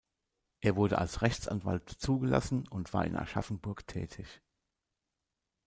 [0.61, 4.41] Er wurde als Rechtsanwalt zugelassen und war in Aschaffenburg tätig.